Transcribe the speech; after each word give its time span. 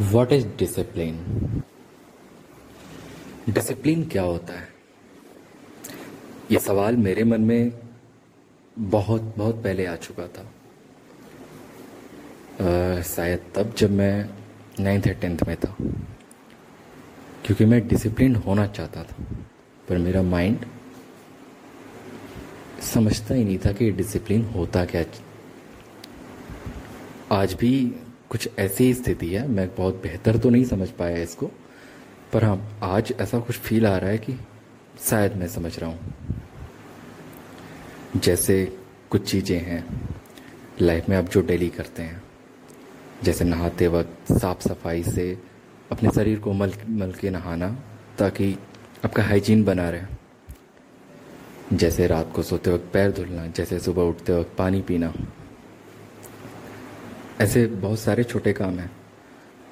What 0.00 0.32
is 0.32 0.46
discipline 0.58 1.62
discipline 3.48 4.04
क्या 4.04 4.22
होता 4.22 4.52
है? 4.52 4.68
ये 6.50 6.58
सवाल 6.58 6.96
मेरे 6.96 7.24
मन 7.24 7.40
में 7.40 7.72
बहुत 8.78 9.34
बहुत 9.38 9.62
पहले 9.64 9.86
आ 9.86 9.96
चुका 9.96 10.26
था। 10.26 10.44
शायद 13.02 13.44
तब 13.54 13.74
जब 13.74 13.90
मैं 13.90 14.30
नाइन्थ 14.80 15.06
या 15.06 15.12
टेंथ 15.12 15.38
में 15.48 15.56
था। 15.56 15.76
क्योंकि 17.44 17.64
मैं 17.64 17.86
डिसिप्लिन 17.88 18.36
होना 18.36 18.66
चाहता 18.66 19.02
था, 19.02 19.24
पर 19.88 19.98
मेरा 19.98 20.22
माइंड 20.22 20.64
समझता 22.82 23.34
ही 23.34 23.44
नहीं 23.44 23.58
था 23.58 23.72
कि 23.72 23.90
डिसिप्लिन 23.92 24.44
होता 24.46 24.84
क्या। 24.84 25.04
आज 27.32 27.54
भी 27.54 27.72
कुछ 28.30 28.48
ऐसी 28.58 28.92
स्थिति 28.94 29.28
है, 29.28 29.46
मैं 29.48 29.68
बहुत 29.76 29.94
बेहतर 30.02 30.36
तो 30.38 30.50
नहीं 30.50 30.64
समझ 30.64 30.88
पाया 30.90 31.16
इसको, 31.18 31.46
पर 32.32 32.44
हाँ 32.44 32.78
आज 32.82 33.12
ऐसा 33.20 33.38
कुछ 33.38 33.56
फील 33.56 33.86
आ 33.86 33.96
रहा 33.98 34.10
है 34.10 34.18
कि 34.18 34.36
शायद 35.00 35.36
मैं 35.36 35.46
समझ 35.48 35.78
रहा 35.78 35.90
हूँ। 35.90 35.98
जैसे 38.16 38.64
कुछ 39.10 39.30
चीज़ें 39.30 39.58
हैं 39.58 39.84
लाइफ 40.80 41.08
में 41.08 41.16
आप 41.16 41.28
जो 41.28 41.40
डेली 41.40 41.68
करते 41.68 42.02
हैं, 42.02 42.22
जैसे 43.22 43.44
नहाते 43.44 43.88
वक्त 43.88 44.32
साफ़ 44.32 44.68
सफ़ाई 44.68 45.02
से 45.02 45.38
अपने 45.92 46.10
शरीर 46.10 46.38
को 46.38 46.52
मल 46.52 46.72
मल 46.88 47.12
के 47.12 47.30
नहाना, 47.30 47.68
ताकि 48.18 48.56
आपका 49.04 49.22
हाइजीन 49.22 49.64
बना 49.64 49.88
रहे। 49.90 51.76
जैसे 51.76 52.06
रात 52.06 52.32
को 52.34 52.42
सोते 52.42 52.70
वक्त 52.70 52.90
पैर 52.92 53.10
धुलना, 53.12 53.46
जैसे 53.46 53.78
सुबह 53.80 54.02
उठते 54.02 54.32
वक्त 54.32 54.56
पानी 54.58 54.80
पीना। 54.80 55.12
ऐसे 57.40 57.66
बहुत 57.66 57.98
सारे 57.98 58.24
छोटे 58.24 58.52
काम 58.52 58.78
हैं, 58.78 58.90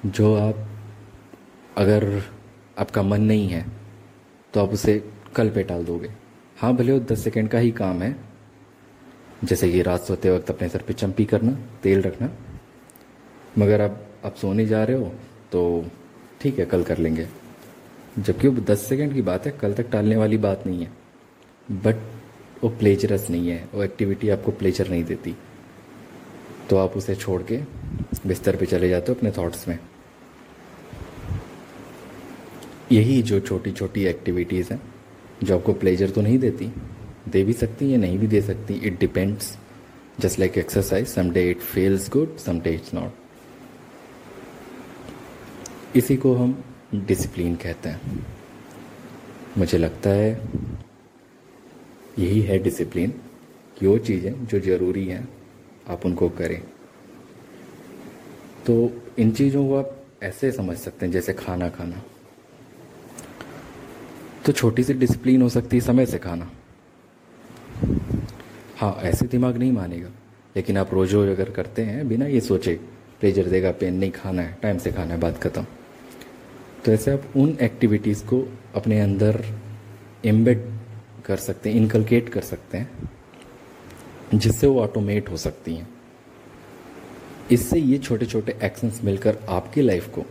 जो 0.05 0.33
आप, 0.35 0.67
अगर 1.77 2.21
आपका 2.79 3.01
मन 3.01 3.21
नहीं 3.21 3.47
है 3.47 3.65
तो 4.53 4.59
आप 4.59 4.69
उसे 4.69 4.97
कल 5.35 5.49
पे 5.49 5.63
टाल 5.63 5.83
दोगे। 5.85 6.09
हाँ 6.57 6.73
भले 6.75 6.91
वो 6.91 6.99
दस 7.01 7.23
सेकेंड 7.23 7.49
का 7.49 7.59
ही 7.59 7.71
काम 7.71 8.01
है, 8.01 8.15
जैसे 9.43 9.71
कि 9.71 9.81
रात 9.81 10.01
सोते 10.01 10.29
वक्त 10.29 10.49
अपने 10.49 10.69
सर 10.69 10.81
पे 10.81 10.93
चंपी 10.93 11.25
करना, 11.25 11.51
तेल 11.83 12.01
रखना, 12.01 12.29
मगर 13.57 13.81
अब 13.81 14.05
आप 14.25 14.35
सोने 14.35 14.65
जा 14.65 14.83
रहे 14.83 14.97
हो 14.97 15.11
तो 15.51 15.85
ठीक 16.41 16.59
है, 16.59 16.65
कल 16.65 16.83
कर 16.83 16.97
लेंगे। 16.97 17.27
जबकि 18.19 18.47
वो 18.47 18.61
दस 18.63 18.87
सेकेंड 18.87 19.13
की 19.13 19.21
बात 19.21 19.45
है, 19.45 19.51
कल 19.51 19.73
तक 19.73 19.89
टालने 19.91 20.15
वाली 20.17 20.37
बात 20.39 20.65
नहीं 20.67 20.83
है। 20.83 20.91
बट 21.75 21.95
वो 22.63 22.69
प्लेजरस 22.71 23.29
नहीं 23.29 23.49
है, 23.49 23.63
वो 23.73 23.83
एक्टिविटी 23.83 24.29
आपको 24.29 24.51
प्लेजर 24.53 24.89
नहीं 24.89 25.03
देती। 25.03 25.35
तो 26.69 26.77
आप 26.77 26.97
उसे 26.97 27.15
छोड़ 27.15 27.41
के 27.43 27.57
बिस्तर 28.27 28.55
पे 28.55 28.65
चले 28.65 28.89
जाते 28.89 29.11
हो 29.11 29.15
अपने 29.15 29.31
थॉट्स 29.37 29.67
में। 29.67 29.77
यही 32.91 33.21
जो 33.21 33.39
छोटी 33.39 33.71
छोटी 33.71 34.05
एक्टिविटीज़ 34.05 34.73
हैं, 34.73 34.81
जो 35.43 35.55
आपको 35.57 35.73
प्लेजर 35.73 36.09
तो 36.09 36.21
नहीं 36.21 36.37
देती, 36.39 36.71
दे 37.29 37.43
भी 37.43 37.53
सकती 37.53 37.91
या 37.91 37.97
नहीं 37.97 38.17
भी 38.19 38.27
दे 38.27 38.41
सकती 38.41 38.73
it 38.87 38.99
depends 38.99 39.57
just 40.19 40.39
like 40.39 40.57
exercise 40.57 41.07
some 41.07 41.29
day 41.31 41.49
it 41.49 41.59
feels 41.59 42.09
good 42.09 42.37
some 42.37 42.59
day 42.59 42.73
it's 42.73 42.93
not 42.93 43.17
इसी 45.97 46.17
को 46.17 46.33
हम 46.35 46.63
डिसिप्लिन 46.95 47.55
कहते 47.55 47.89
हैं। 47.89 48.25
मुझे 49.57 49.77
लगता 49.77 50.09
है 50.09 50.31
यही 52.19 52.41
है 52.41 52.59
डिसिप्लिन 52.59 53.13
वो 53.83 53.97
चीज़ें 53.97 54.45
जो 54.45 54.59
ज़रूरी 54.59 55.05
हैं। 55.05 55.27
आप 55.89 56.05
उनको 56.05 56.29
करें। 56.29 56.61
तो 58.65 59.01
इन 59.19 59.31
चीज़ों 59.31 59.67
को 59.67 59.75
आप 59.75 60.05
ऐसे 60.23 60.51
समझ 60.51 60.77
सकते 60.77 61.05
हैं, 61.05 61.13
जैसे 61.13 61.33
खाना 61.33 61.69
खाना। 61.69 62.01
तो 64.45 64.51
छोटी 64.51 64.83
सी 64.83 64.93
डिसिप्लिन 64.93 65.41
हो 65.41 65.49
सकती 65.49 65.77
है 65.77 65.81
समय 65.81 66.05
से 66.05 66.17
खाना। 66.17 66.51
हाँ 68.77 68.99
ऐसे 69.01 69.25
दिमाग 69.25 69.57
नहीं 69.57 69.71
मानेगा। 69.71 70.09
लेकिन 70.55 70.77
आप 70.77 70.93
रोज 70.93 71.13
रोज 71.13 71.29
अगर 71.29 71.49
करते 71.49 71.81
हैं, 71.81 72.07
बिना 72.07 72.25
ये 72.25 72.39
सोचे 72.41 72.79
प्लेजर 73.19 73.45
देगा 73.45 73.71
पेन 73.71 73.93
नहीं, 73.93 74.11
खाना 74.11 74.41
है 74.41 74.57
टाइम 74.61 74.77
से 74.77 74.91
खाना 74.91 75.13
है, 75.13 75.19
बात 75.19 75.37
ख़त्म। 75.37 75.65
तो 76.85 76.91
ऐसे 76.91 77.11
आप 77.11 77.23
उन 77.35 77.57
एक्टिविटीज़ 77.61 78.25
को 78.25 78.47
अपने 78.75 78.99
अंदर 78.99 79.45
एम्बेड 80.25 80.71
कर 81.25 81.37
सकते 81.37 81.69
हैं 81.69 81.77
इनकलकेट 81.77 82.29
कर 82.29 82.41
सकते 82.41 82.77
हैं। 82.77 83.09
जिससे 84.33 84.67
वो 84.67 84.81
ऑटोमेट 84.81 85.29
हो 85.29 85.37
सकती 85.37 85.75
हैं। 85.75 85.87
इससे 87.51 87.79
ये 87.79 87.97
छोटे 87.97 88.25
छोटे 88.25 88.57
एक्शंस 88.63 88.99
मिलकर 89.03 89.37
आपकी 89.49 89.81
लाइफ 89.81 90.07
को 90.15 90.25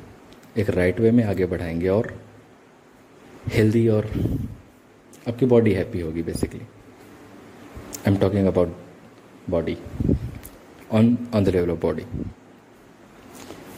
एक 0.59 0.71
राइट 0.71 1.01
वे 1.01 1.11
में 1.11 1.25
आगे 1.25 1.47
बढ़ाएँगे 1.47 1.89
और 1.89 2.13
हेल्दी 3.55 3.87
और 3.89 4.07
आपकी 5.29 5.47
बॉडी 5.47 5.73
हैप्पी 5.73 6.01
होगी 6.01 6.23
basically 6.23 6.61
I 6.61 8.13
am 8.13 8.17
talking 8.17 8.47
about 8.47 8.77
body 9.51 9.77
on 10.93 11.17
on 11.35 11.45
the 11.45 11.49
level 11.49 11.71
of 11.71 11.81
body 11.81 12.03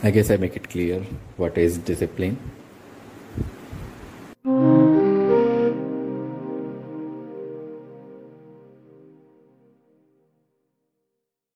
I 0.04 0.12
guess 0.12 0.30
I 0.30 0.36
make 0.36 0.56
it 0.56 0.66
clear 0.66 1.06
what 1.40 1.58
is 1.58 1.80
discipline. 1.80 2.34